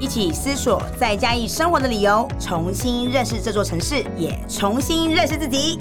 [0.00, 5.76] 一起思索在嘉义生活的理由，重新认识这座城市，也重新认识自己。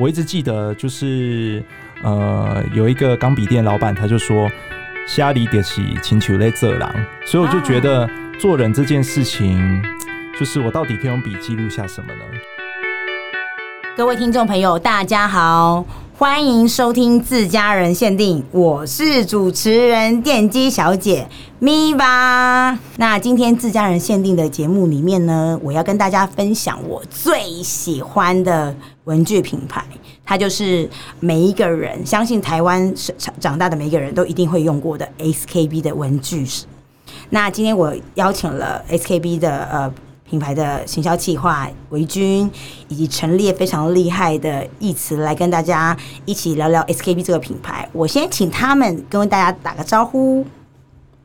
[0.00, 1.64] 我一直记得，就是
[2.02, 4.50] 呃，有一个钢笔店老板，他就说
[5.06, 6.92] ：“虾里得起请求类这狼。”
[7.24, 9.80] 所以我就觉得做人这件事情。
[10.36, 12.24] 就是我到底可以用笔记录下什么呢？
[13.94, 15.84] 各位听众朋友，大家好，
[16.22, 21.26] 欢迎收听自家人限定，我是主持人电机小姐
[21.58, 22.78] 咪吧。
[22.96, 29.84] 那今天自家人限定的节目里面呢，我要跟大家分享我最喜欢的文具品牌，
[30.24, 36.46] 它就是每一个人相信台湾长长大的每一个人都一定会用过的 SKB 的文具。
[37.30, 39.92] 那今天我邀请了 SKB 的呃。
[40.32, 42.50] 品牌的行销企划维君，
[42.88, 45.94] 以及陈列非常厉害的义慈来跟大家
[46.24, 47.86] 一起聊聊 SKB 这个品牌。
[47.92, 50.42] 我先请他们跟大家打个招呼。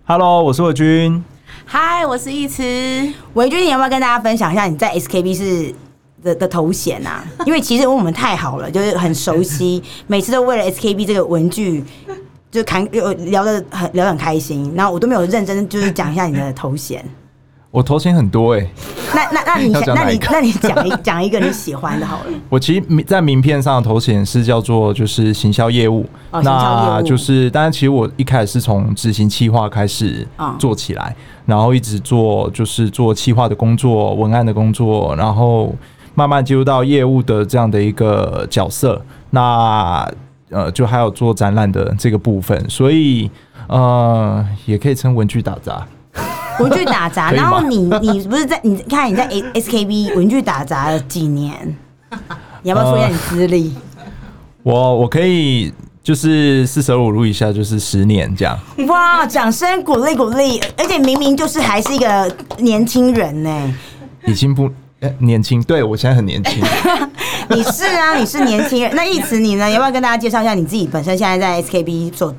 [0.03, 1.23] Hello，我是维军。
[1.67, 2.61] Hi，我是义慈。
[3.35, 5.73] 维军，你要不要跟大家分享一下你在 SKB 是
[6.21, 7.23] 的的头衔啊？
[7.45, 11.81] 因为其实我们太好了，就是很熟悉，每次都为了 SKB 这个文具
[12.51, 14.73] 就谈聊的很聊得很开心。
[14.75, 17.01] 然后我都没有认真就是讲一下你的头衔。
[17.77, 18.69] 我头衔很多哎、欸，
[19.13, 22.31] 那那那你那你那你讲一 讲一个你喜欢的好了。
[22.49, 35.71] 我其实在名片上的头衔是叫做就是行销业务，哦、那就是当然其实我一开始是从执行企划开始做起来，嗯、然后一直做就是做企划的工作、文案的工作，然后
[36.15, 38.99] 慢慢进入到业务的这样的一个角色。
[39.29, 40.11] 那
[40.49, 43.29] 呃，就还有做展览的这个部分，所以
[43.67, 45.85] 呃，也可以称文具打杂。
[46.63, 51.75] 文具打杂，然后你你不是在你看你在 SKB 文具打杂了几年？
[52.63, 53.73] 你要不要说一下你资历？
[54.63, 55.73] 我我可以
[56.03, 58.57] 就是四舍五入一下，就是十年这样。
[58.87, 60.61] 哇，掌声鼓励鼓励！
[60.77, 63.73] 而且明明就是还是一个年轻人呢，
[64.25, 64.69] 已经不
[65.19, 65.61] 年轻。
[65.63, 66.61] 对，我现在很年轻。
[67.49, 68.93] 你是啊，你是年轻人。
[68.95, 69.69] 那一慈你呢？
[69.69, 72.35] 要不要跟大家介绍一下你自己本身现在在 SKB 所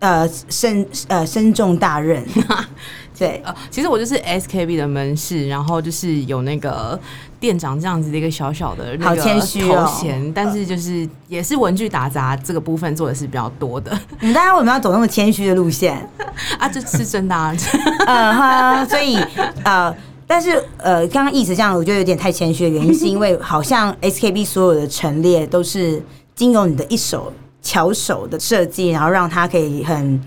[0.00, 2.22] 呃身呃身重大任？
[3.18, 6.98] 对，呃，其实我就是 SKB 的门市，然后就是有那个
[7.40, 13.90] 店长这样子的一个小小的那个头衔，但是就是也是文具打杂这个部分做的是比较多的。
[14.20, 16.08] 你大家为什么要走那么谦虚的路线
[16.58, 16.68] 啊？
[16.68, 17.52] 这是真的啊，
[18.06, 19.16] 嗯哈，所以
[19.64, 19.92] 呃，
[20.24, 26.00] 但是呃，刚刚一直这样，我觉得有点太谦虚的原因，是因为好像 SKB 所有的陈列都是
[26.36, 30.22] 经由你的一手巧手的设计，然后让它可以很。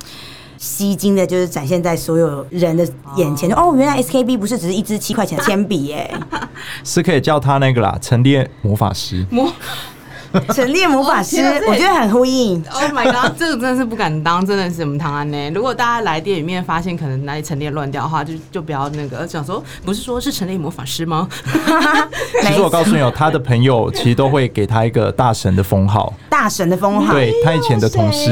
[0.61, 3.49] 吸睛的，就是展现在所有人的眼前。
[3.53, 6.13] 哦，原来 SKB 不是只是一支七块钱的铅笔，耶，
[6.85, 9.25] 是可以叫他那个啦，陈列魔法师。
[9.31, 9.51] 魔
[10.53, 12.63] 陈列魔法师，我觉得很呼应。
[12.71, 15.37] Oh my god，这个真的是不敢当，真的是什么唐安呢？
[15.49, 21.27] 如果大家来店里面发现可能哪里陈列乱掉的话，就就不要那个想说，不是说是陈列魔法师吗？
[22.43, 28.29] 其实我告诉你哦，他的朋友其实都会给他一个大神的封号，大神的封号，对他以前的同事。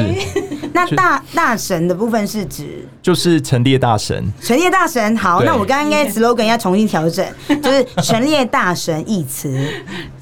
[0.72, 5.16] 那大大神的部分是指就是陈列大神，陈列大神。
[5.16, 7.26] 好，那我刚刚应该 slogan 要重新调整，
[7.62, 9.68] 就是 陈列大神义慈。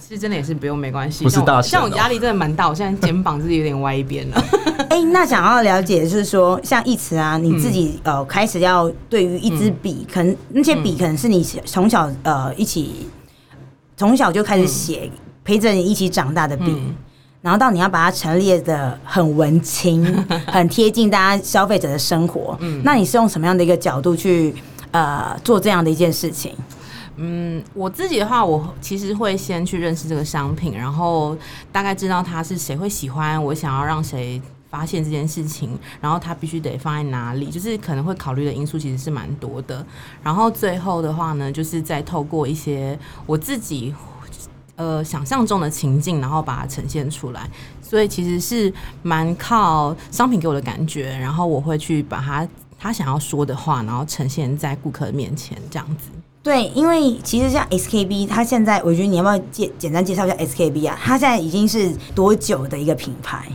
[0.08, 4.42] 是真的也是不用没关系，不是大神喔，像我压力真的蛮大，我现在肩膀是有点歪一边了。
[4.88, 13.06] 哎、欸，那想要了解就是说，像一词啊，你自己呃开始要对于一支笔，可能那些笔可能是你从小呃一起
[13.98, 15.10] 从小就开始写，
[15.44, 16.74] 陪着你一起长大的笔。
[17.40, 20.04] 然后到你要把它陈列的很文青，
[20.48, 22.56] 很贴近大家消费者的生活。
[22.60, 24.52] 嗯，那你是用什么样的一个角度去
[24.90, 26.52] 呃做这样的一件事情？
[27.16, 31.36] 嗯，我自己的话，我其实会先去认识这个商品，然后
[31.70, 39.86] 大概知道它是谁会喜欢，我想要让谁发现这件事情，然后它必须得放在哪里，就是可能会考虑的因素其实是蛮多的。
[40.24, 43.94] 然后最后的话呢，就是再透过一些我自己。
[44.78, 47.50] 呃，想象中的情境，然后把它呈现出来，
[47.82, 48.72] 所以其实是
[49.02, 52.48] 蛮靠商品给我的感觉，然后我会去把它
[52.78, 56.10] 他想要说的话，然后呈现在顾客面前这样子。
[56.44, 60.96] 对，因为其实像 SKB，它现在我觉得你要不要介简单介绍一下 SKB 啊？
[61.02, 63.46] 它现在已经是多久的一个品牌？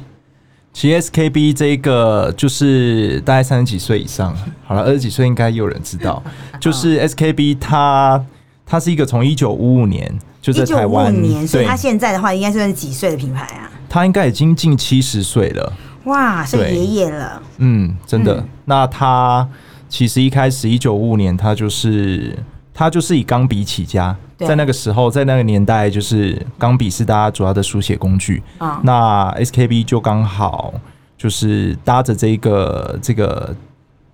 [0.74, 4.36] 其实 SKB 这一个就是大概三十几岁以上，
[4.66, 6.22] 好了，二十几岁应该有人知道。
[6.60, 8.24] 就是 SKB 它
[8.66, 13.72] 它是一个从一九五五年就在台湾，年，所以他现在的话应该算是几岁的品牌啊？
[13.88, 15.72] 他应该已经近七十岁了。
[16.04, 17.42] 哇，是爷爷了。
[17.60, 18.36] 嗯，真的。
[18.36, 19.48] 嗯、那他
[19.88, 22.38] 其实一开始一九五五年，他就是
[22.74, 24.13] 他就是以钢笔起家。
[24.38, 28.44] 在那个时候，在那个年代，就是钢笔是大家主要的书写工具。
[28.57, 30.74] 啊，那 SKB 就刚好
[31.18, 33.56] 就是搭着这个这个。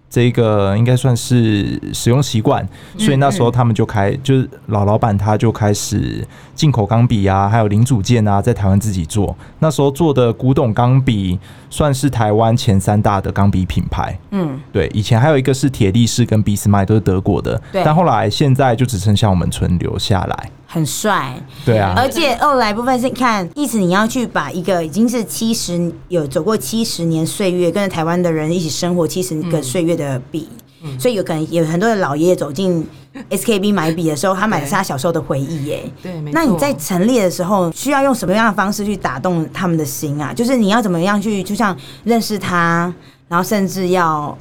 [0.09, 2.67] 这个应该算是使用习惯，
[2.97, 9.35] 所以那时候他们就开，就是老老板他就开始进口钢笔啊，还有零组件啊，在台湾自己做。
[9.59, 11.37] 那时候做的古董钢笔
[11.69, 14.17] 算是台湾前三大的钢笔品牌。
[14.31, 17.61] 嗯，对，以前还有一个是铁力士跟俾斯麦，都是德国的。
[17.71, 20.49] 但后来现在就只剩下我们存留下来。
[20.71, 21.35] 很帅，
[21.65, 30.47] 对啊，而且后来部分是看，意思你要去把一个已经是七十有走过七十年岁月，跟着台湾的人一起生活七十个岁月的笔，
[30.83, 32.87] 嗯、所以有可能有很多的老爷爷走进
[33.31, 35.91] SKB 买笔的时候，他买的是他小时候的回忆耶。
[36.03, 40.31] 对，那你在陈列的时候，需要用什么样的方式去打动他们的心啊？
[40.31, 42.93] 就是你要怎么样去，就像认识他，
[43.27, 44.37] 然后甚至要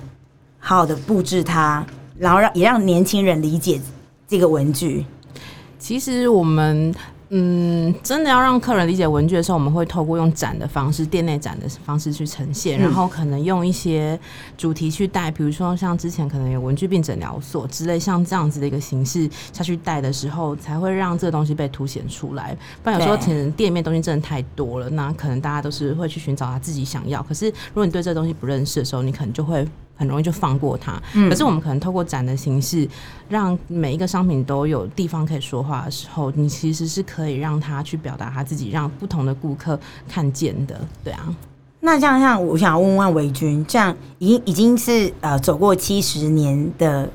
[0.59, 1.83] 好好的布置它，
[2.19, 3.81] 然后让也让年轻人理解
[4.29, 5.07] 这个文具。
[5.79, 6.95] 其实我们
[7.31, 14.19] 嗯，真的要让客人理解文具的时候，我们会透过用展的方式，店内展的方式去呈现，然后可能用一些
[14.57, 22.57] 主题去带，比如说像之前可能有文具病诊疗所之类，像这样子的一个形式下去带的时候，才会让这个东西被凸显出来。
[22.83, 27.23] 不然有时候可能店里面东西真的太多了，那可能大家都是会去寻找他自己想要。
[27.23, 29.69] 可是如果你对这个东西不认识的时候，你可能就会。
[29.99, 30.99] 很容易就放过它，
[31.29, 32.89] 可是我们可能透过展的形式，
[33.29, 39.79] 让每一个商品都有地方可以说话的时候，你其实是可以让他去表达他自己，让不同的顾客
[40.09, 41.37] 看见的，对啊。
[41.81, 47.09] 那这样像我想要问问维君，这样已经已经是呃走过七十年的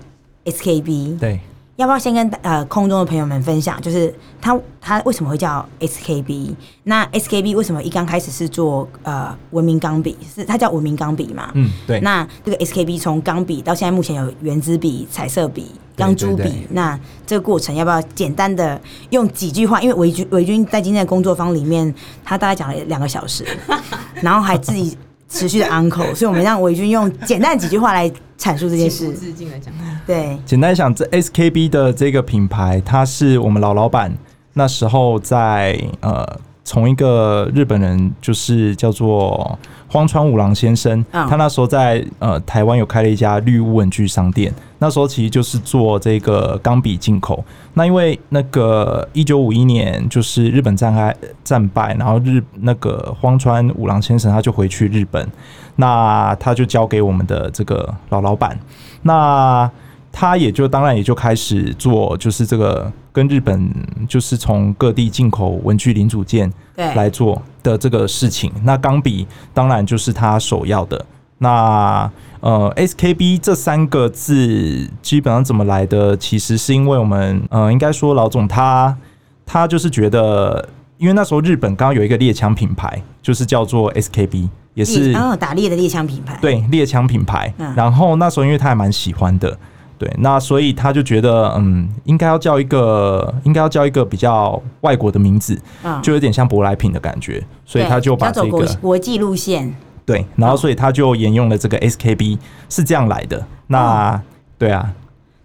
[0.45, 1.39] SKB，对。
[1.75, 6.53] 要不要先跟呃空中的朋友们分享，就是它它为什么会叫 SKB？
[6.83, 10.15] 那 SKB 为什么一刚开始是做呃文明钢笔？
[10.35, 11.51] 是它叫文明钢笔嘛？
[11.55, 11.99] 嗯，对。
[12.01, 18.79] 那这个 SKB 从钢笔到现在目前有原子笔、彩色笔、钢珠笔，那这个过程要不要简单的
[19.09, 19.81] 用几句话？
[19.81, 21.91] 因为维军维军在今天的工作坊里面，
[22.23, 23.43] 他大概讲了两个小时，
[24.21, 24.95] 然后还自己
[25.33, 29.11] 持续的 uncle，所以我们让维军用简单几句话来阐述这件事。
[29.13, 29.73] 致敬来讲。
[30.05, 34.13] 对，简单想，这 SKB 的这个品牌，它是我们老老板
[34.53, 36.23] 那时候在呃，
[36.63, 39.57] 从一个日本人，就是叫做
[39.87, 47.43] 荒川五郎先生，他那时候在呃台湾有开了一家绿屋文具商店，那时候其实就是做这个钢笔进口。
[47.73, 55.27] 那因为那个一九五一年就是日本战败战败，然后日那个荒川五郎先生他就回去日本，
[55.75, 58.57] 那他就交给我们的这个老老板，
[59.01, 59.69] 那。
[60.15, 63.71] 他也就当然也就开始做，就是这个跟日本
[64.09, 68.51] 就是从各地进口文具零组件来做的这个事情。
[68.63, 71.05] 那钢笔当然就是他首要的。
[71.37, 76.17] 那呃，SKB 这三个字基本上怎么来的？
[76.17, 78.97] 其实是因为我们呃，应该说老总他
[79.45, 80.67] 他就是觉得，
[80.97, 87.53] 因为那时候日本刚刚有一个猎枪品牌，就是叫做 SKB，也是哦打猎的猎枪品牌，对猎枪品牌。
[87.75, 89.57] 然后那时候因为他还蛮喜欢的。
[89.97, 99.73] 对，那所以他就觉得，嗯，应该要叫一个，应该要叫一个比较外国的名字，嗯，就有点像舶来品的感觉，所以他就把这个国际路线，
[100.05, 103.45] 对，然后所以他就沿用了这个 SKB，是这样来的。
[103.67, 104.21] 那
[104.57, 104.93] 对啊，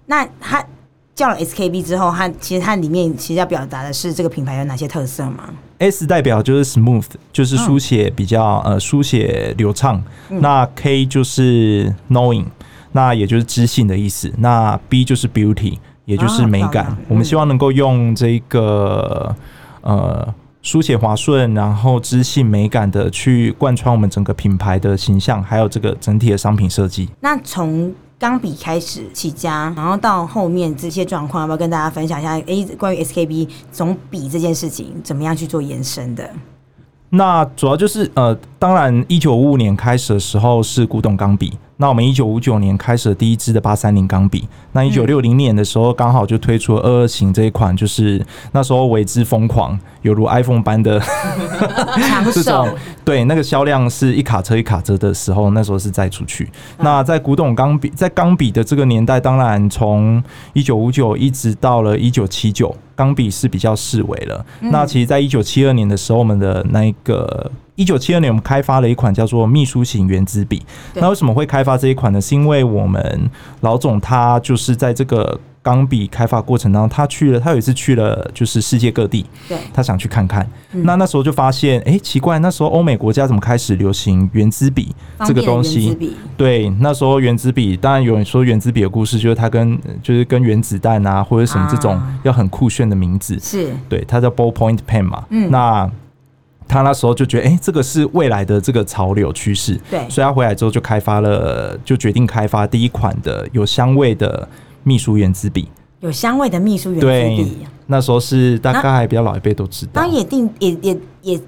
[0.06, 0.64] 那他
[1.14, 12.46] 叫了 SKB 之后，他其实它里面其实要表达的是这个品牌有哪些特色吗？S 代表就是 smooth，就是书写比较呃书写流畅，那 K 就是 knowing。
[12.92, 14.32] 那也就是知性的意思。
[14.38, 16.86] 那 B 就是 beauty，也就是美感。
[16.86, 19.34] 啊、我们希望能够用这个
[19.82, 27.08] 呃书写滑顺，然后知性美感的去贯穿我们整个品牌的形象，还有这个整体的商品设计。
[27.20, 32.32] 那从钢笔开始起家，然后到后面这些状况，要不要跟大家分享一下？
[32.32, 36.28] 诶、欸，关于 SKB 总笔这件事情，怎么样去做延伸的？
[37.10, 41.56] 那主要就是呃，当然一九五五年开始的时候是古董钢笔。
[41.80, 48.20] 那我们一九五九年开始了第一支的八三零钢笔，那一九六零年的时候刚好就推出了二二型这一款，就是
[48.50, 51.00] 那时候为之疯狂，犹如 iPhone 般的
[52.34, 52.68] 这种，
[53.04, 56.50] 对，那个销量是一卡车一卡车的时候，那时候是再出去。
[56.78, 60.20] 那在古董钢笔，在钢笔的这个年代，当然从
[60.54, 64.44] 一九五九一直到了一九七九，钢笔是比较式微了。
[64.58, 67.48] 那其实，在一九七二年的时候，我们的那个。
[67.78, 70.60] 一九七二年，我们开发了一款叫做秘书型原子笔。
[70.94, 72.20] 那为什么会开发这一款呢？
[72.20, 73.30] 是因为我们
[73.60, 80.44] 老总他就是在这个钢笔开发过程当中，他去了，他有一次去了就是世界各地，对，他想去看看。
[80.72, 84.92] 嗯、那那时候就发现，哎、欸，奇怪，那时候欧美国家怎么开始流行原子笔
[85.24, 85.96] 这个东西？
[86.36, 95.22] 对，那时候原子笔，当然有人说原子笔的故事，就是它跟就是跟原子弹啊，或者什么这种要很酷炫的名字，啊、是对，它叫 ballpoint pen 嘛。
[95.30, 95.88] 嗯，那。
[96.68, 104.46] 他那时候就觉得，哎、欸，这个是未来的这个潮流趋势，对，所以他回来之后就开发了，就决定开发第一款的有香味的
[104.84, 105.68] 秘书原子笔。
[106.00, 107.06] 有香味的秘书原子
[107.42, 109.92] 笔，那时候是大概比较老一辈都知道。
[109.94, 111.40] 当然也定也也也，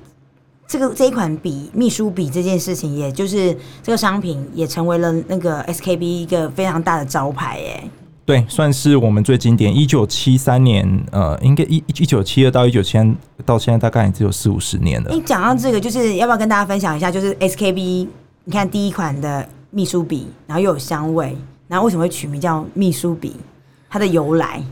[0.66, 7.90] 这个这一款笔秘书笔这件事情，也就是这个商品也成为了那个 SKB 一个非常大的招牌，哎。
[8.30, 9.76] 对，算是我们最经典。
[9.76, 12.96] 一九七三年，呃，应该一一九七二到一九七
[13.44, 15.10] 到现在，大概也只有四五十年了。
[15.10, 17.10] 你讲到这个，就是要不要跟大家分享一下？
[17.10, 18.06] 就是 SKB，
[18.44, 23.34] 你看第一款的秘书笔，然后又有香味，然后为什么会取名叫秘书笔？
[23.88, 24.62] 它的由来？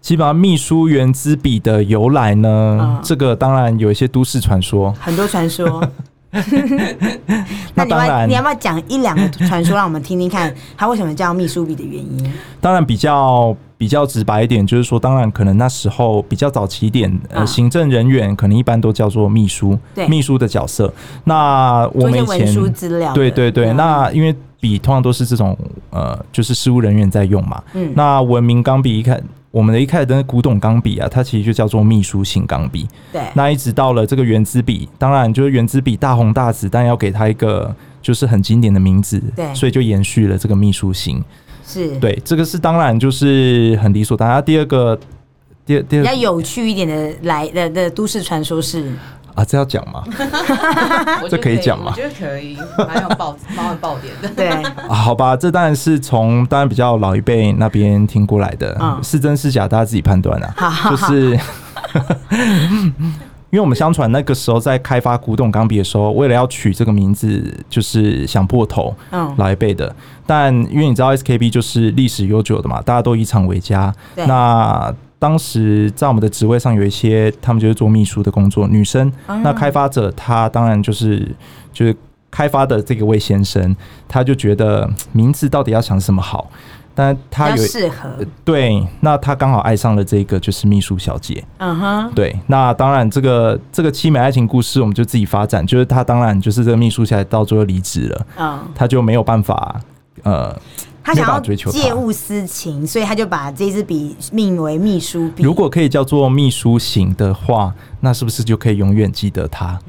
[0.00, 5.82] 基本上，秘书原子笔的由来呢，嗯、这个当然有一些都市传说，很多传说。
[7.74, 12.32] 那你要你要不要讲一两个传说，让我们听听看，它为什么叫秘书笔的原因？
[12.60, 20.92] 当然比较比较直白一点，就是说，当然可能那时候比较早期一点，呃，行政人员可能一般都叫做秘书，对，秘书的角色。
[21.24, 22.54] 那我们以前
[23.14, 25.56] 对对对，那因为笔通常都是这种
[25.90, 27.62] 呃，就是事务人员在用嘛。
[27.72, 29.22] 嗯，那文明钢笔一看。
[29.50, 32.86] 我们的一开始的古董钢笔啊，它其实就叫做秘书型钢笔。
[33.12, 41.24] 对，那一直到了这个原子笔，当然就是原子笔大红大紫，但要给它一个就是很经典的名字，对，所以就延续了这个秘书型。
[41.66, 44.42] 是，对，这个是当然就是很理所当然。
[44.44, 44.98] 第二个，
[45.64, 48.92] 第二第二个比较有趣一点的来的的都市传说是。
[49.38, 50.02] 啊，这要讲吗？
[51.30, 51.92] 这可以讲吗？
[51.94, 54.28] 我觉得可以，蛮有爆蛮有爆点的。
[54.30, 54.48] 对，
[54.88, 60.52] 啊，好吧，这当然是从当然比较老一辈那边听过来的，嗯、是真是假，大家自己判断啊。
[60.56, 61.38] 好好好就是，
[63.50, 68.92] 因为我们相传那个时候在开发古董钢笔的时候，为了要取这个名字，就是想破头。
[69.12, 69.94] 嗯，老一辈的，
[70.26, 73.94] 但因为你知道 SKB 就是历史悠久的嘛，大家都以厂为家。
[74.16, 74.92] 对，那。
[75.18, 79.12] 当时在我们的职位上有一些，他们就是做秘书的工作，女生。
[79.42, 81.34] 那开发者他当然就是
[81.72, 81.96] 就是
[82.30, 83.74] 开发的这个位先生，
[84.06, 86.50] 他就觉得名字到底要想什么好，
[86.94, 88.08] 但他有适合。
[88.44, 91.42] 对，那他刚好爱上了这个就是秘书小姐。
[91.58, 99.80] 嗯哼，对，那当然这个这个凄美爱情故事我们就自己发展，就是他当然就是这个秘书小姐到最后离职了，嗯，他就没有办法
[100.28, 100.60] 呃。
[101.00, 105.42] 他想要借物思情，所以他就把这支笔命为秘书笔。
[105.42, 109.80] 如果可以叫做秘书型的话，那是不是就可以永远记得他？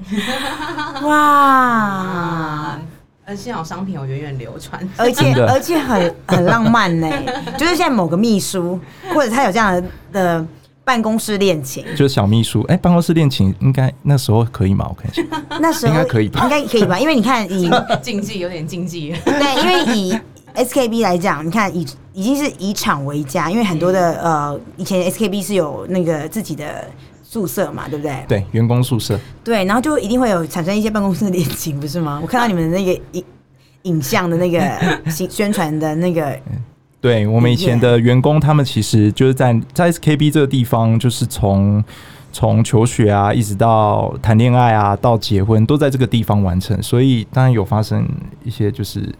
[1.03, 2.79] 哇！
[3.25, 7.09] 而幸好商品有源远流传，而且而且很很浪漫呢。
[7.57, 8.79] 就是现在某个秘书，
[9.13, 10.45] 或者他有这样的的
[10.89, 12.61] 办公室恋情，就是小秘书。
[12.63, 14.87] 哎、欸，办公室恋情应该那时候可以吗？
[14.89, 15.23] 我看一下，
[15.61, 16.41] 那时候应该可以吧？
[16.43, 16.99] 应该可以吧？
[16.99, 17.69] 因为你看， 以
[18.01, 19.13] 禁忌有点禁忌。
[19.23, 20.19] 对，因为以。
[20.55, 26.85] SKB 来讲，你看以已经是以厂为家，因为很多的呃，以前 SKB 是有那个自己的
[27.23, 28.25] 宿舍嘛，对不对？
[28.27, 29.17] 对，员工宿舍。
[29.43, 32.19] 对，然后就一定会有产生一些办公室的恋情，不是吗？
[32.21, 33.23] 我看到你们的那个影
[33.83, 34.59] 影像的那个
[35.29, 36.37] 宣传的那个，
[37.01, 41.83] 对我们以前的员工，他们其实就是在在 SKB 这个地方，就是从
[42.31, 48.07] 从求学啊，一直到谈恋爱啊，到结婚，都在这个地方完成，所以当然有发生
[48.43, 49.13] 一些就是。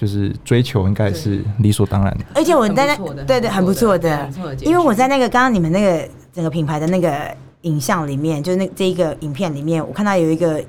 [0.00, 10.62] 就是追求应该是理所当然的，而且我在那对对很不错的，因为我在那个刚刚你们那个整个品牌的那个影像里面，就是那这一个影片里面，我看到有一个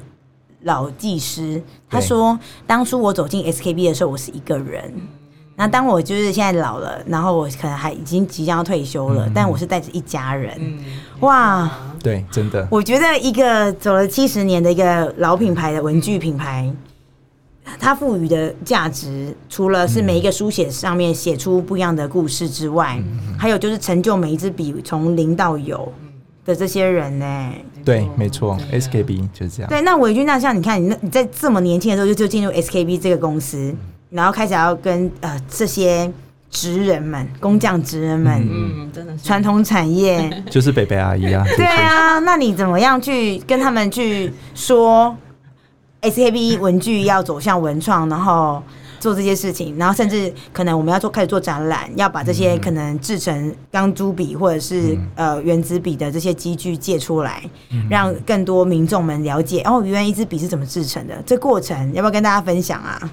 [0.64, 4.92] 老技师，他说当初我走进 SKB 的时候，我是一个人，
[5.60, 10.58] 那当我就是现在老了，然后我可能还已经即将要退休了，但我是带着一家人，
[11.20, 11.70] 哇，
[12.02, 16.74] 对，真的，我觉得一个走了七十年的一个老品牌的文具品牌。
[17.78, 25.92] 它赋予的价值，除了是每一个书写上面写出不一样的故事之外，嗯、还有就是成就每一支笔从零到有
[26.46, 27.66] 的这些人呢、欸？
[27.86, 29.70] 对，没错，SKB 就是这样。
[29.70, 33.76] 对，那伟军，那像你看，你那你在这么年轻的时候就就进入 SKB 这个公司，
[34.10, 36.12] 然后开始要跟呃这些
[36.50, 41.46] 职人们、工匠职人们，嗯，真的是传统产业， 就是北北阿姨啊。
[41.56, 45.16] 对啊，那你怎么样去跟他们去说
[46.02, 48.64] ？SKB 文具要走向文创，然后
[49.00, 57.44] 做这些事情，然后甚至可能我们要做开始做展览，要把这些可能制成钢珠笔或者是呃原子笔的这些机具借出来，
[57.90, 61.22] 让更多民众们了解哦，原来一支笔是怎么制成的。
[61.26, 63.12] 这过程要不要跟大家分享啊？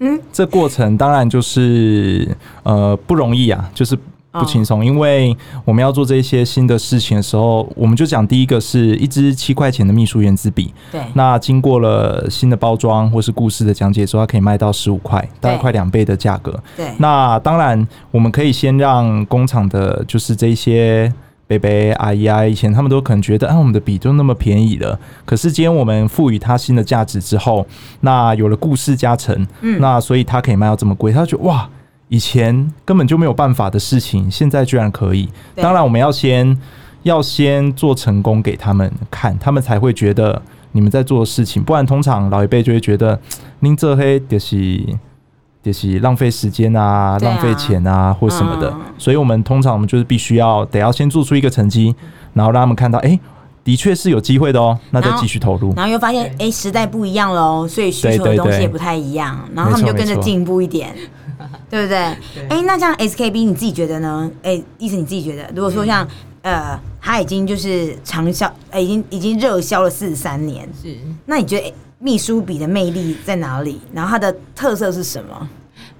[0.00, 2.28] 嗯，这过程当然就是
[2.64, 3.96] 呃不容易啊，就是。
[4.32, 16.56] 不轻松，因为我们要做这些新的事情的时候，我们就讲第一个是一支七块钱的秘书原子笔，对，那经过了新的包装或是故事的讲解之后，它可以卖到十五块，大概快两倍的价格。
[16.76, 21.12] 对，那当然我们可以先让工厂的，就是这些
[21.58, 27.66] 伯伯阿姨啊，以前他们都可能觉得，啊，我们的笔都那么便宜了，可是今天我们赋予它新的价值之后，
[28.00, 31.68] 那有了故事加成，嗯，那所以它可以卖到这么贵，他就觉得哇。
[32.12, 35.28] 以前根本就没有办法的事情，现在居然可以。
[35.54, 36.60] 当然，我们要先
[37.04, 40.42] 要先做成功给他们看，他们才会觉得
[40.72, 41.62] 你们在做的事情。
[41.62, 43.16] 不然，通常老一辈就会觉得
[43.60, 44.84] 您这黑就是
[45.62, 48.74] 就是浪费时间啊，浪费钱啊，或什么的。
[48.98, 51.94] 所以我们通常我们就是必须要得要先做出一个成绩，
[52.34, 53.18] 然后让他们看到，哎，
[53.62, 55.72] 的确是有机会的哦，那再继续投入。
[55.74, 60.94] 然后又发现，哎，时代不一样喽，所以需求的东西也不太一样，然后他们就跟着进步一点。
[61.70, 61.96] 对不对？
[62.50, 64.30] 哎那像 SKB 你自己觉得呢？
[64.42, 66.06] 哎、欸，意思你自己觉得，如果说像、
[66.42, 73.78] 嗯、呃，他已经就是长销，呃，已经已经热销了四十三年，是，那你觉得秘书笔的魅力在哪里？
[73.92, 75.48] 然后它的特色是什么？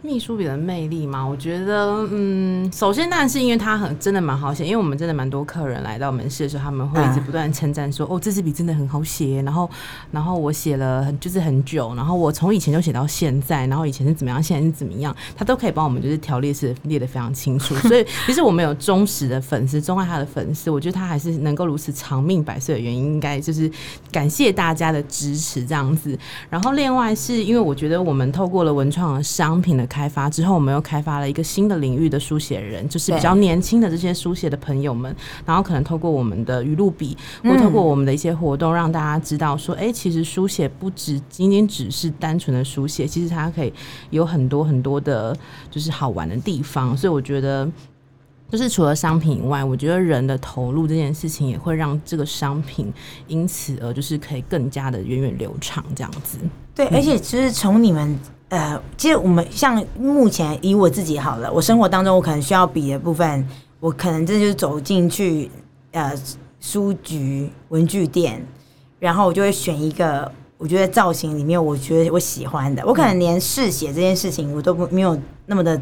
[0.02, 9.68] 秘书笔的魅力嘛，我觉得，嗯，首先当然是因为它很真的蛮好写，因为我们真的蛮多客人来到门市的时候，他们会一直不断称赞说，啊、哦，这支笔真的很好写，然后，
[10.10, 23.70] 然后我写了很就是很久，然后我从以前就写到现在，然后以前是怎么样，现在是怎么样，他都可以帮我们就是条列式列的非常清楚， 所以其实我们有忠实的粉丝，钟爱他的粉丝，我觉得他还是能够如此长命百岁的原因，应该就是
[24.10, 26.18] 感谢大家的支持这样子。
[26.48, 43.72] 然后另外是因为我觉得我们透过了文创的商品的开发之后，我们又开发了一个新的领域的书写人，就是比较年轻的这些书写的朋友们，然后可能透过我们的语录笔，或透过我们的一些活动，让大家知道说，哎，其实书写不只仅仅只是单纯的书写，其实它可以
[44.10, 45.36] 有很多很多的，
[45.68, 46.96] 就是好玩的地方。
[46.96, 47.68] 所以我觉得，
[48.48, 52.92] 就是除了商品以外，我觉得人的投入这件事情，也会让这个商品
[53.26, 56.38] 因此而就是可以更加的源远流长这样子。
[56.74, 58.16] 对，而且其实从你们。
[58.50, 65.48] 呃，其实我们像目前以我自己好了，我生活当中我可能需要笔的部分，我可能真的就是走进去
[65.92, 66.12] 呃
[66.58, 68.44] 书局、文具店，
[68.98, 75.80] 然后我就会选一个我觉得造型里面我觉得我喜欢的，我可能连试写这件事情我都不没有那么的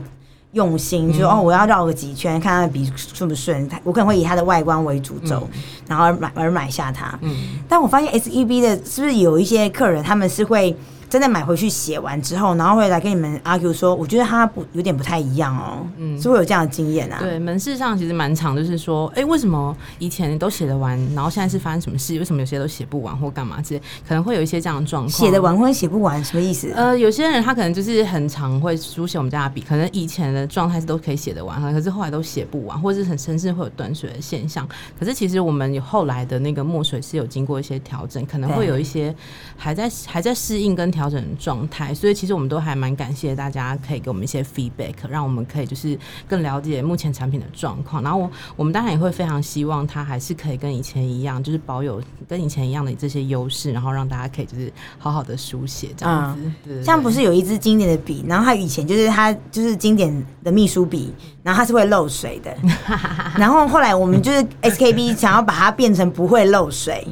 [0.52, 5.48] 用心，就说哦我要绕个几圈看它的笔顺不顺，我可能会以它的外观为主轴，
[5.86, 7.18] 然后而买而买下它。
[7.22, 10.76] 嗯，但我发现 S E B 的是不是有一些客人他们是会。
[11.08, 17.18] 真的买回去写完之后，然后会来跟你们 argue 说，我觉得它不有点不太一样哦，嗯，是会有这样的经验啊。
[17.20, 22.18] 对，门市上其实蛮常，就是说，哎，为什么以前都写得完，然后现在是发生什么事？
[22.18, 23.82] 为什么有些都写不完或干嘛之类？
[24.06, 25.10] 可能会有一些这样的状况。
[25.10, 26.70] 写得完或者写不完，什么意思？
[26.74, 34.68] 呃，有些人他可能就是很常会书写我们家的笔，可能以前的状态是都可以写得完，可是后来都写不完，或者是很甚至会有断水的现象。
[34.98, 39.14] 可是其实我们有后来的那个墨水是有经过一些调整，可能会有一些
[39.56, 41.94] 还在还在适应跟调整的状态。
[41.94, 48.02] 所以其实我们都还蛮感谢大家可以给我们一些 feedback，让我们可以就是更了解目前产品的状况。
[48.02, 56.50] 然后我我们当然也会非常希望它还是可以跟以前一样，就是保有跟以前一样的这些优势，然后让大家可以就是好好的书写这样子。
[56.66, 62.52] 嗯、像不是有一支经典的笔，然后它以前就是它就是经典的秘书笔，然后它是会漏水的。
[63.38, 67.06] 然后后来我们就是 SKB 想要把它变成不会漏水，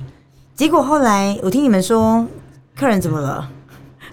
[0.55, 2.27] 结果后来我听你们说
[2.75, 3.49] 客人怎么了？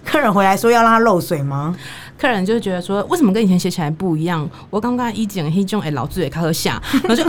[0.04, 1.74] 客人回来说要让它漏水吗？
[2.16, 4.48] 客人就觉得说，为什么跟以前写起来不一样？
[4.70, 7.24] 我刚刚一讲一种哎，老子也开始下，然后就，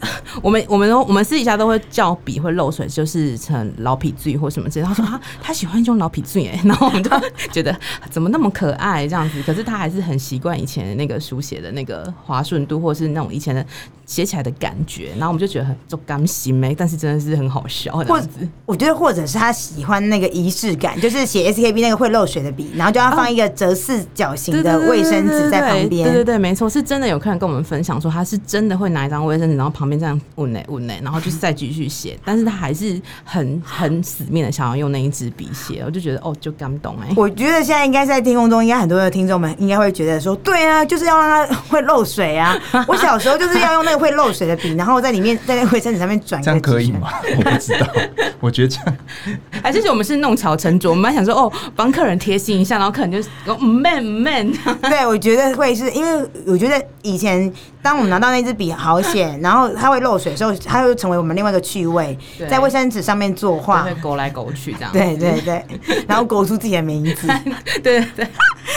[0.42, 4.86] 我们我们都我们私底下都会叫笔会漏水，就是成老皮醉或什么之类。
[4.86, 7.10] 他说他他喜欢用老皮醉哎， 然后我们就
[7.52, 7.76] 觉得
[8.10, 13.64] 怎么那么可爱这样子，可是他还是很习惯以前的那个书写的那个滑顺度，或是那种以前的
[14.06, 15.10] 写起来的感觉。
[15.18, 18.48] 然后我们就觉得很就甘心没，但是真的是很好笑这样子。
[18.64, 24.06] 我觉得或者是他喜欢那个仪式感，就是写 SKB 那个会漏水的笔，然后就要放一个折四。
[24.14, 37.08] 角形的卫生纸在旁边，对对对，没错，是真的有客人跟我们分享说，他是真的会拿一张卫生纸，然后旁边这样稳嘞稳嘞，然后就是再继续写， 但是他还是很很死命的想要用那一支笔写，我就觉得哦，就感动哎。
[37.16, 42.56] 我觉得现在应该在天空中，应该很多的听众们应该会觉得说，对啊，就是要让它会漏水啊。
[42.86, 47.10] 我小时候就是要用那个会漏水的笔，然后在里面在那个卫生纸上面转，这样可以吗？
[47.36, 47.86] 我不知道，
[48.40, 48.96] 我觉得这样
[49.62, 54.04] 还是我们是弄巧成拙，我们还想说哦，帮客人贴心一下，然后客人就，man。
[54.04, 54.52] man。
[54.82, 57.52] 对，我觉得会是因为我觉得以前
[57.86, 62.18] 当我们拿到那支笔好险，然后它会漏水的时候，它会成为我们另外一个趣味，
[62.50, 64.90] 在卫生纸上面作画，会勾来勾去这样。
[64.92, 65.64] 对对对，
[66.08, 67.28] 然后勾出自己的名字。
[67.84, 68.26] 对 对对，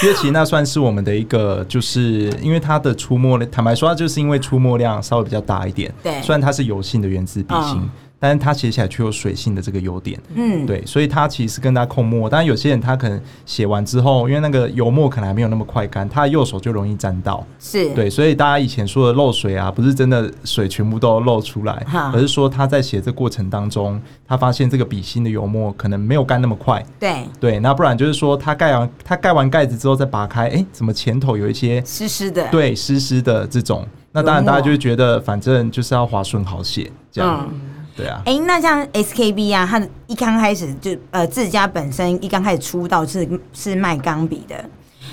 [0.03, 5.91] 因为其实那算是我们的一个，就是因为它的出墨量，坦白说，它就是因为出墨量稍微比较大一点。
[6.03, 7.79] 对，虽然它是油性的原子笔芯。
[7.81, 7.89] 嗯
[8.19, 12.29] 但是它写起来却有水性的这个优点，嗯，对，所以它其实是跟它控墨。
[12.29, 17.93] 但是有些人他可能写完之后，因为那个油墨可能还没有那么快干，他右手就容易沾到，是。
[17.93, 27.23] 对，所以大家以前说的漏水啊，不是真的水全部都漏出来，而是说他在写这过程当中，他发现这个笔芯的油墨可能没有干那么快，对。
[27.39, 37.47] 对，那不然就是说他盖完他盖完盖子之后再拔开，哎、欸，怎么前头有一些湿湿的，对，湿湿的这种，那当然大家就会觉得反正就是要滑顺好写这样。
[37.49, 37.59] 嗯
[37.99, 44.55] 对啊，哎、欸，那像 SKB 啊，它一刚开始就呃自家本身一刚开始出道是是卖钢笔的，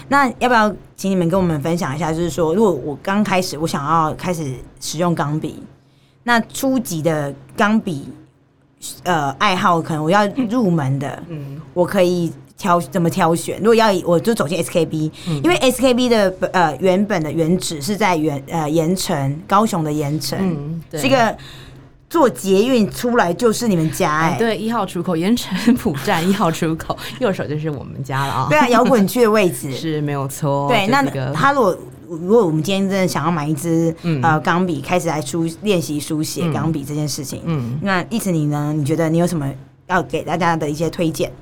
[0.08, 2.12] 那要不要请你们跟我们分享一下？
[2.12, 5.60] 就是说，如果我刚开始我想要开始使用钢笔，
[6.22, 8.08] 那初级的钢笔
[9.02, 13.58] 呃爱好，可能我要入门的，嗯，我可以挑怎么挑选？
[13.58, 21.36] 如果要我就走进 SKB，嗯，因为 SKB 的呃原本的原址是在原呃盐城高雄的盐城，嗯，对，这个。
[22.08, 28.46] 坐捷运出来就是你们家哎、欸，对，一号出口盐城埔站 一号出口，右手就是我们家了啊。
[28.48, 30.68] 对啊，摇滚区的位置 是没有错。
[30.68, 38.72] 对，那他如果如果我们今天真的想要买一支、嗯、呃钢笔，开始来书练习书写钢笔这件事情，嗯，那一直你呢？
[38.76, 39.52] 你觉得你有什么
[39.88, 41.32] 要给大家的一些推荐？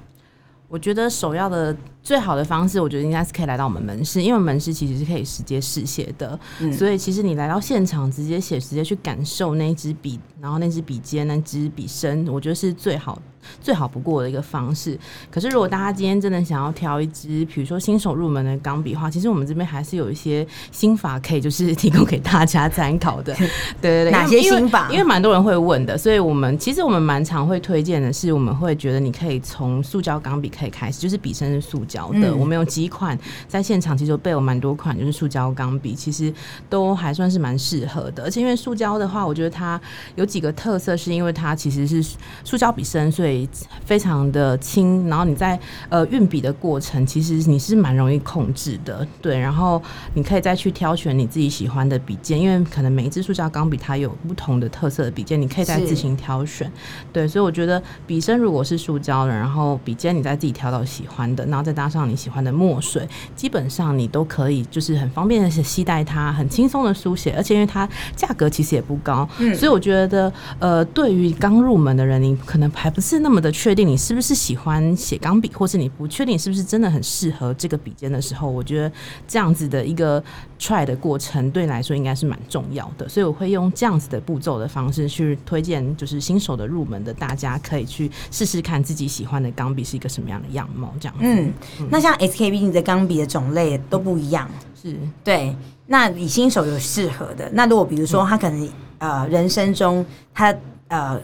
[0.69, 1.77] 我觉得首要的。
[2.05, 13.21] 最好的方式，我觉得应该是可以来到我们门市，因为门市其实是可以直接试写的，嗯，所以其实你来到现场直接写，直接去感受那支笔，然后那支笔尖、那支笔身，我觉得是最好
[13.61, 14.99] 最好不过的一个方式。
[15.31, 23.35] 可是如果大家今天真的想要挑一支，比如说新手入门的钢笔的话，其实我们这边还是有一些心法可以就是提供给大家参考的。
[23.81, 24.91] 对对对，哪些心法？
[24.93, 31.94] 因为蛮多人会问的，所以我们其实我们蛮常会推荐的是，我们会觉得你可以从塑胶钢笔可以开始，就是笔身是塑胶。
[32.13, 36.33] 的、嗯，我们有几款在现场，其实备有蛮多款，就是塑胶钢笔，其实
[36.69, 38.25] 都还算是蛮适合的。
[38.25, 39.81] 而且因为塑胶的话，我觉得它
[40.17, 42.03] 有几个特色，是因为它其实是
[42.43, 43.49] 塑胶笔身，所以
[43.85, 45.09] 非常的轻。
[45.09, 49.39] 然后你在呃运笔的过程，其实你是蛮容易控制的，对。
[49.39, 49.83] 然后
[50.15, 56.71] 你可以再去挑选你自己喜欢的笔尖，因为可能每一支塑胶钢笔它有不同的特色的笔尖，你可以再自行挑选。
[57.13, 78.93] 对，所以我觉得笔身如果是塑胶的，然后笔尖你再自己挑到喜欢的，然后再搭上你喜欢的墨水，基本上你都可以，就是很方便的携带它，很轻松的书写，而且因为它价格其实也不高，嗯，所以我觉得，呃，对于刚入门的人，你可能还不是那么的确定你是不是喜欢写钢笔，或是你不确定是不是真的很适合这个笔尖的时候，我觉得
[79.27, 80.23] 这样子的一个
[80.59, 91.25] try 的过程对你来说应该是蛮重要的，所以我会用这样子的步骤的方式去推荐，就是新手的入门的大家可以去试试看自己喜欢的钢笔是一个什么样的样貌，这样子。
[91.25, 91.53] 嗯，
[91.91, 94.49] 那像 SKB 的钢笔的种类都不一样，
[94.81, 95.55] 是对。
[95.87, 100.55] 那你新手有适合的，那如果比如说他可能呃人生中他
[100.89, 101.21] 呃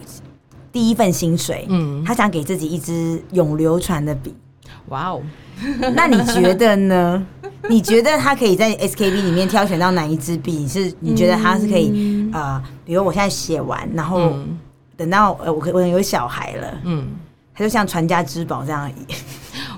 [0.71, 4.35] 第一份薪水，嗯，他想给自己一支永流传的笔，
[4.89, 5.21] 哇哦，
[5.95, 7.25] 那你觉得呢？
[7.69, 10.67] 你觉得他可以在 SKB 里面挑选到哪一支笔？
[10.67, 14.33] 是你觉得他是可以呃，比如我现在写完，然后
[14.97, 17.07] 等到呃我可我有小孩了，嗯，
[17.53, 18.93] 他就像传家之宝这样而已。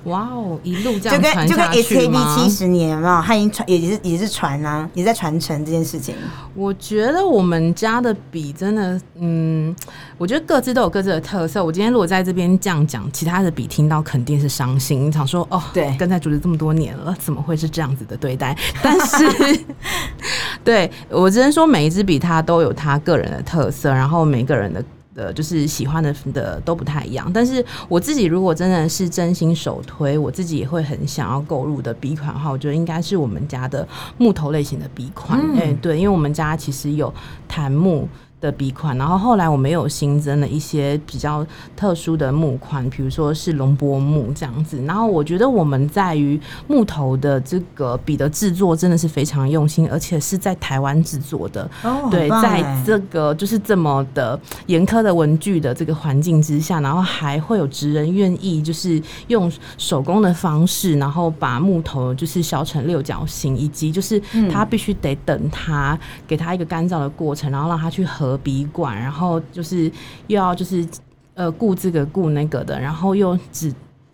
[0.05, 6.13] 哇哦，一路这样就跟就跟 SKB 七十年嘛，他已经传也是也是传啊，也在传承这件事情。
[6.53, 9.73] 我觉得我们家的笔真的，嗯，
[10.17, 11.63] 我觉得各自都有各自的特色。
[11.63, 18.55] 我今天如果在这边这样讲，其他的笔听到肯定是伤心，想说哦，对，跟在主子这么多年了，怎么会是这样子的对待？
[18.81, 19.65] 但是，
[20.63, 24.83] 对我只能说每一支笔它都有它个人的特色，然后每个人的。
[25.13, 35.39] 的就是喜欢的的都不太一样，但是我自己如果真的是真心首推，我自己也会很想要购入的笔款的话，我觉得应该是我们家的木头类型的笔款。
[35.39, 37.13] 哎、嗯欸，对，因为我们家其实有
[37.47, 38.07] 檀木。
[38.43, 44.83] 的笔款，然后后来我们有新增了一些比较特殊的木款，比如说是龙柏木这样子。
[44.83, 51.63] 然后我觉得我们在于木头的这个笔的制作真的是非常用心，而且是在台湾制作的。
[51.83, 68.32] 哦，对，在这个就是这么的严苛的文具的这个环境之下，然后还会有职人愿意就是用手工的方式，然后把木头就是削成六角形，以及就是他必须得等它给他一个干燥的过程，然后让他去合。
[68.37, 69.91] 笔管，然后就是
[70.27, 70.85] 又要就是
[71.33, 73.73] 呃顾这个顾那个的，然后又只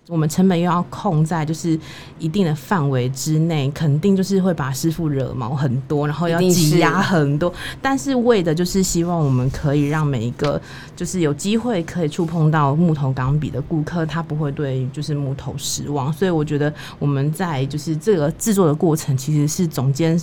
[0.09, 1.79] 我们成本又要控在就是
[2.17, 7.53] 一定的范围之内，肯定就是会把师傅惹毛很多，然后要挤压很多。
[7.79, 10.59] 但是为的就是希望我们可以让每一个
[10.95, 16.11] 就是有机会可以触碰到木头钢笔的顾客，他不会对就是木头失望。
[16.11, 20.19] 所以我觉得我们在就是这个制作的过程，其实是总监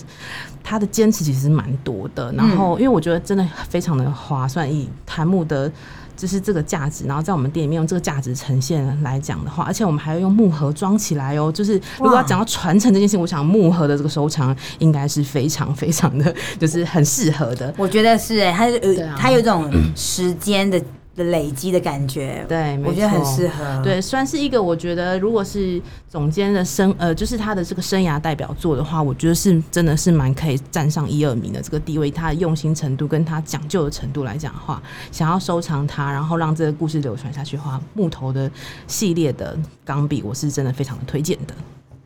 [0.65, 2.33] 他的坚持其实蛮多的。
[2.33, 5.71] 然后因为我觉得真的非常的划算，以檀木的。
[6.17, 11.53] 就是这个价值，然后在我们店里面用这个价值呈现来讲的话，而且我们还要用木盒装起来哦。
[11.53, 17.73] 就是如果要讲到传承这件事情，我想木盒的这个收藏应该是非常非常的，就是很适合的。
[17.77, 18.81] 我觉得是哎，它有
[19.17, 20.83] 它有一种时间的。
[21.17, 23.83] 的累积的感觉，对，我觉得很适合。
[23.83, 32.11] 对，算是一个我觉得，如果是总监的生呃，就是他的这个生涯代表作的话，我觉得是真的是蛮可以站上一二名的这个地位。
[32.11, 38.51] 他的用心程度跟他讲究的程度来讲的话，想要收藏它，然后让这个故事流传下去的话，木头的
[38.87, 41.55] 系列的钢笔，我是真的非常的推荐的。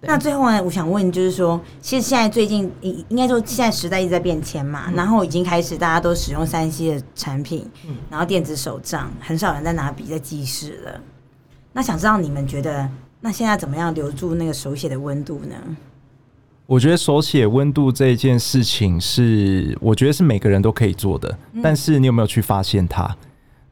[0.03, 11.01] 那最后呢，我想问，就是说，其实现在最近应应该说，现在时代一直在变迁嘛，嗯、然后已经开始大家都使用三 C 的产品，嗯、然后电子手账，很少人在拿笔在记事了。
[11.75, 12.89] 那想知道你们觉得，
[13.21, 15.55] 那现在怎么样留住那个手写的温度呢？
[16.65, 23.15] 我觉得手写温度这件事情是，我觉得是每个人都可以做的，嗯、但是你有没有去发现它？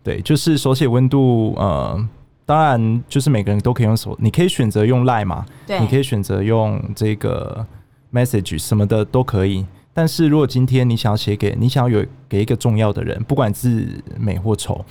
[0.02, 2.08] 对，就是手写温度，呃。
[2.48, 7.66] 当然，就是每个人都可以用手，你可以选择用 Line 嘛，对，你可以选择用这个
[8.10, 9.66] Message 什么的都可以。
[9.92, 14.82] 但是如果今天你想要写给你想要有给一个重要的人，不管是美或丑，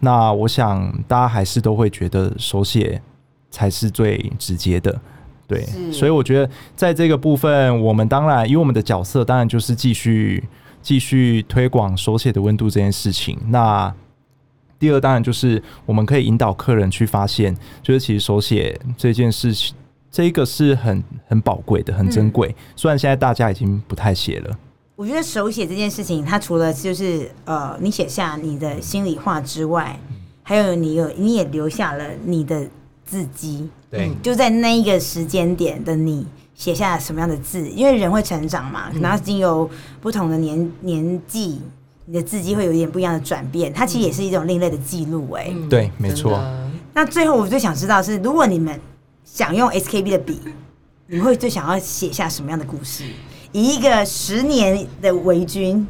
[0.00, 3.00] 那我想大家还是都会觉得手写
[3.52, 5.00] 才是最直接的，
[5.46, 5.64] 对。
[5.92, 10.42] 所以我觉得在这个部分，我们当然因为我们的角色，当然就是继续
[10.82, 13.38] 继续推广手写的温度这件事情。
[13.46, 13.94] 那
[14.78, 19.74] 第二，当然就是我们可以引导客人去发现，就是其实手写这件事情，
[20.10, 22.48] 这个是很很宝贵的、很珍贵。
[22.48, 24.58] 嗯、虽然现在大家已经不太写了，
[24.94, 29.98] 我觉得手写这件事情，它除了就是呃，你写下你的心里话之外，
[30.42, 32.68] 还有你有你也留下了你的
[33.04, 39.68] 字迹，对，就在那一个时间点的你写下什么样的字，因为人会成长嘛，然后已经由
[40.00, 41.60] 不同的年年纪。
[42.06, 46.40] 你的字迹会有一点不一样的转变，它其实也是一种另类的记录，哎，对，没错。
[46.94, 48.80] 那最后我最想知道是，如果你们
[49.24, 50.40] 想用 SKB 的笔，
[51.08, 53.04] 你会最想要写下什么样的故事？
[53.52, 55.86] 以一个十年的为君，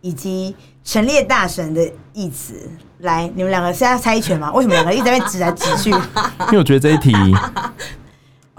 [0.00, 4.52] 以及陈列大神的意词来，你们两个是要猜拳吗？
[4.52, 5.90] 为什么两个一直在指来指去？
[6.48, 7.12] 因为我觉得这一题。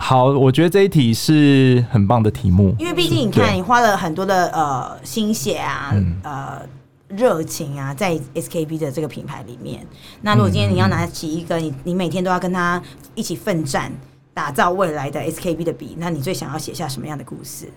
[0.02, 6.62] 好，我觉得这一题是很棒的题目，因为毕竟你看，你花了很多的呃心血啊，嗯、呃
[7.10, 9.86] 热情啊，在 SKB 的这个品牌里面。
[10.22, 12.82] 那如果今天你要拿起一个你你每天都要跟他
[13.14, 13.92] 一起奋战，
[14.34, 17.68] 打造未来的 SKB 的笔，那你最想要写下什么样的故事？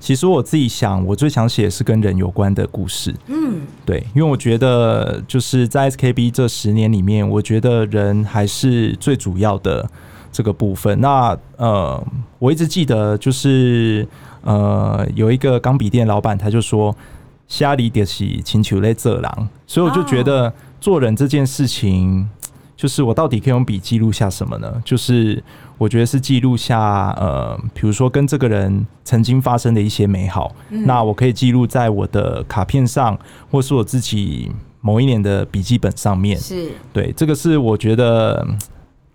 [0.00, 3.14] 其实我自己想，我最想写是跟人有关的故事。
[3.26, 9.88] 嗯，对，因为我觉得就是在 SKB 这十年里面，我觉得人还是最主要的。
[10.36, 12.06] 这个部分，那呃，
[12.38, 14.06] 我一直记得就是
[14.42, 16.94] 呃，有一个钢笔店老板，他就说
[17.48, 22.28] “虾里点起请求类这狼”，所以我就觉得做人这件事情，
[22.76, 24.70] 就是我到底可以用笔记录下什么呢？
[24.84, 25.42] 就是
[25.78, 33.18] 我觉得是记录下呃，比如说跟这个人曾经发生的一些美好，嗯、那我可以记录在我的卡片上，
[33.50, 36.38] 或是我自己某一年的笔记本上面。
[36.38, 38.46] 是对，这个是我觉得。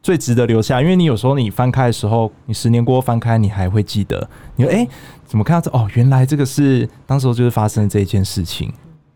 [0.04, 4.28] 最值得留下，因为你有时候你翻开的时候，你十年过后翻开，你还会记得。
[4.56, 4.90] 你说，哎、欸，
[5.26, 5.78] 怎么看到这？
[5.78, 8.74] 哦，原来这个是当时候就是发生这一件事情。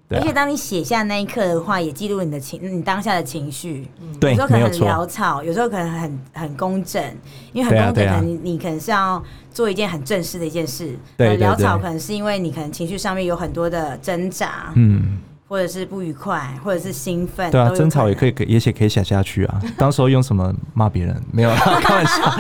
[0.08, 3.88] 对、啊，而且当你写下那一刻的话，也记录你的情，你当下的情绪。
[4.20, 7.04] 对，有时候可能很潦草，有时候可能很很工整，
[7.52, 10.96] 因为很公正，可能你你可能是要做一件很正式的一件事。
[11.18, 14.72] 对，潦草可能是因为你可能情绪上面有很多的挣扎。
[14.76, 15.18] 嗯。
[15.48, 19.62] 或者是不愉快，或者是兴奋，对啊，争吵也可以，也写可以写下去啊。
[19.78, 21.22] 当时候用什么骂别人？
[21.32, 22.38] 没有，开玩笑。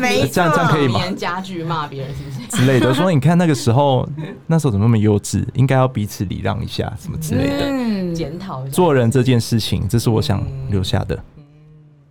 [0.00, 1.06] 没错， 这样这样可以吗？
[1.06, 2.56] 语家具骂别人是不是？
[2.56, 2.92] 之类的。
[2.92, 4.08] 说你看那个时候，
[4.46, 5.44] 那时候怎么那么幼稚？
[5.54, 7.66] 应该要彼此礼让一下，什么之类的。
[7.68, 11.14] 嗯，检讨做人这件事情，这是我想留下的。
[11.36, 11.44] 嗯、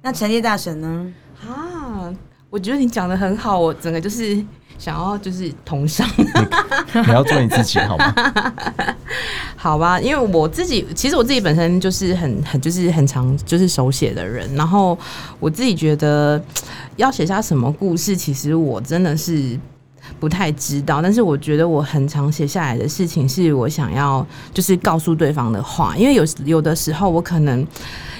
[0.01, 1.13] 那陈列大神呢？
[1.45, 2.13] 啊，
[2.49, 4.43] 我觉得你讲的很好，我整个就是。
[4.77, 6.08] 想要就是同上，
[7.06, 8.13] 你要做你自己好吗？
[9.56, 14.97] 好吧，因为我自己其实我自己本身就是很很就是很常就是手写的人，然后
[15.39, 16.41] 我自己觉得
[16.95, 19.58] 要写下什么故事，其实我真的是
[20.21, 21.01] 不太知道。
[21.01, 27.67] 但是我觉得我很常写下来的事情，是我想要就是告诉对方的话，因为有有的时候我可能。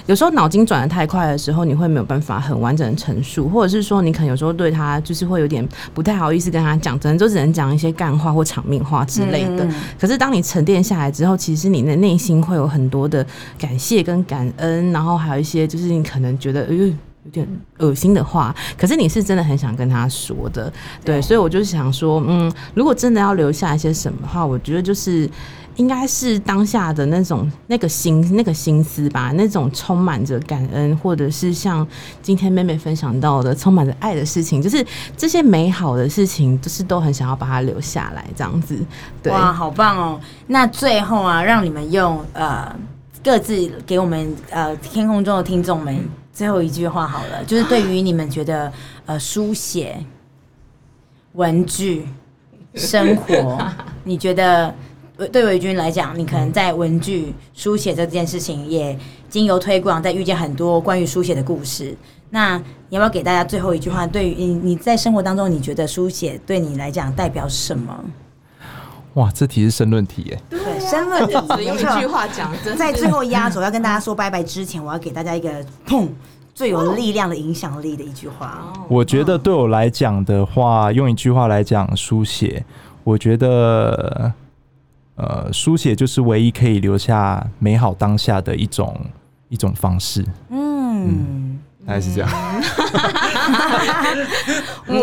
[0.06, 9.64] 有时候脑筋转的太快的时候，你会没有办法很完整的陈述，或者是说你可能有时候对他就是会有点不太好意思跟他讲，只能就只能讲一些干话或场面话之类的。
[10.00, 13.24] 可是当你沉淀下来之后，其实你的内心会有很多的
[13.56, 16.92] 感谢跟感恩，然后还有一些就是你可能觉得呃
[17.24, 17.46] 有点
[17.78, 20.72] 恶心的话，可是你是真的很想跟他说的，
[21.04, 25.28] 对，所以我就想说，嗯，如果真的要留下一些什么话，我觉得就是。
[25.76, 31.86] 应该是当下的那种那个心那个心思吧，那种充满着感恩，或者是像
[32.20, 34.84] 今天妹妹分享到的充满着爱的事情，就是
[35.16, 38.78] 这些美好的事情，就是都很想要把它留下来，这样子。
[39.22, 40.20] 对，哇，好棒哦！
[40.48, 42.70] 那最后啊，让你们用呃
[43.24, 45.98] 各自给我们呃天空中的听众们
[46.32, 48.72] 最后一句话好了，就是对于你们觉得
[49.06, 50.04] 呃书写、
[51.32, 52.06] 文具、
[52.74, 53.58] 生活，
[54.04, 54.74] 你觉得？
[55.30, 61.94] 对维军来讲，你可能在文具书写这件事情，也经由推广，在遇见很多关于书写的故事。
[62.30, 62.56] 那
[62.88, 64.04] 你要不要给大家最后一句话？
[64.04, 68.04] 对于你，你在生活当中，你觉得书写对你来讲代表什么？
[69.14, 70.40] 哇，这题是申论题耶！
[70.50, 71.34] 对，申论题。
[71.64, 76.08] 用一句话讲，在最后压轴要跟大家说拜拜之前，我要给大家一个砰
[76.54, 78.72] 最有力量的影响力的一句话。
[78.88, 82.64] 我觉得对我来讲的话，用一句话来讲书写，
[83.04, 84.32] 我觉得。
[85.14, 88.98] 呃，书写就是唯一可以留下美好当下的一种
[89.50, 90.24] 一种方式。
[90.48, 92.30] 嗯，嗯，大概是这样。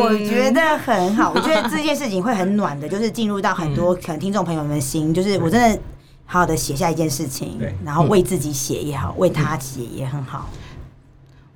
[0.10, 5.82] 我觉得很好，我觉得这件事情会很暖的，就是进入到很多可能听众朋友们的心，就是我真的
[6.26, 10.50] 好好的写下一件事情，然后为自己写也好，为他写也很好。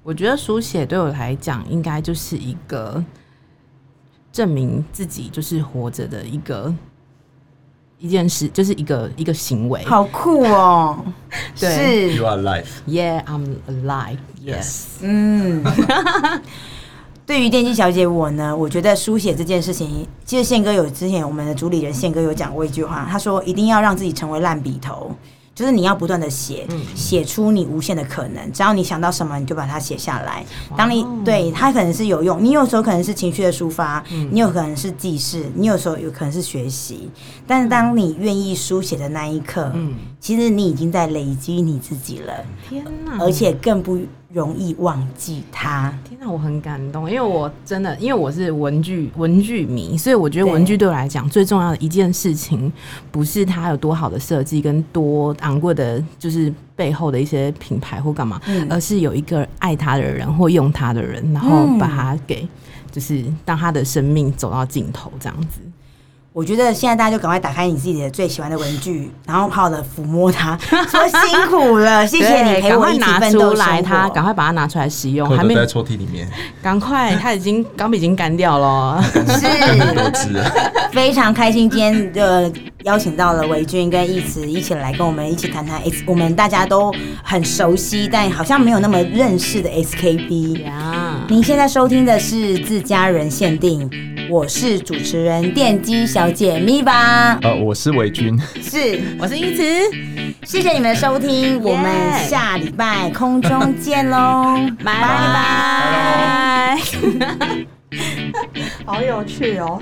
[0.03, 3.03] 我觉得书写对我来讲，应该就是一个
[4.31, 6.73] 证明自己就是活着的一个。
[7.99, 11.05] 一件事就是一个一个行为，好酷哦！
[11.57, 12.65] 对是，You are alive.
[12.85, 14.17] Yeah, I'm alive.
[14.43, 14.87] Yes.
[14.99, 15.63] 嗯，
[17.25, 25.12] 对于电机小姐我呢，我觉得书写这件事情，其实宪哥有之前我们的主理人宪哥有讲过一句话，他说一定要让自己成为烂笔头。
[25.55, 28.51] 就是你要不断的写，写出你无限的可能。
[28.51, 30.43] 只要你想到什么，你就把它写下来。
[30.75, 37.07] 当你对它可能是有用，你有时候可能是情绪的抒发，你有可能是记事，你有时候有可能是学习。
[37.45, 39.71] 但是当你愿意书写的那一刻，
[40.19, 42.33] 其实你已经在累积你自己了。
[42.67, 43.19] 天哪！
[43.19, 43.99] 而且更不。
[44.34, 45.93] 容易忘记他。
[46.04, 52.72] 天哪，我很感动，因为我真的，因为我是文具文具迷，所以我觉得文具对我来讲最重要的一件事情，
[53.12, 62.48] 不是它有多好的设计跟多昂贵的，就是背后的一些品牌或干嘛，嗯、而是有一个爱它的人或用它的人，然后把它给，
[62.91, 65.60] 就是让他的生命走到尽头这样子。
[66.34, 70.58] 我觉得现在大家就赶快打开你自己的最喜欢的文具，然后好好的抚摸它，
[70.89, 76.28] 说辛苦了，谢谢你陪我一起奋斗来，它赶快把它拿出来使用，还没在抽屉里面，
[76.60, 79.46] 赶快，它已经钢笔已经干掉了，是，
[80.91, 82.52] 非常开心今天的
[82.84, 86.93] 邀请到了维君跟义慈一起来跟我们一起谈谈 S，我们大家都
[87.24, 90.62] 很熟悉但好像没有那么认识的 SKB。
[91.30, 93.89] 您现在收听的是自家人限定。
[94.30, 99.63] 我是主持人电机小姐咪吧，呃，我是维君，是，我是义慈，
[100.46, 101.91] 谢谢你们的收听，我们
[102.30, 104.93] 下礼拜空中见喽， 拜。
[105.02, 106.80] 拜拜，
[108.86, 109.80] 好有趣哦。